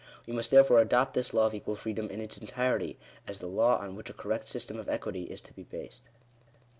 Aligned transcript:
We 0.25 0.33
must 0.33 0.49
therefore 0.49 0.79
adopt 0.79 1.13
this 1.13 1.31
law 1.31 1.45
of 1.45 1.53
equal 1.53 1.75
freedom 1.75 2.09
in 2.09 2.19
its 2.19 2.35
entirety, 2.35 2.97
as 3.27 3.37
the 3.37 3.45
law 3.45 3.77
on 3.77 3.95
which 3.95 4.09
a 4.09 4.13
correct 4.15 4.47
system 4.47 4.79
of 4.79 4.89
equity 4.89 5.25
is 5.25 5.41
to 5.41 5.53
be 5.53 5.61
based. 5.61 6.09